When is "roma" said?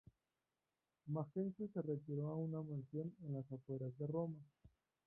4.07-4.39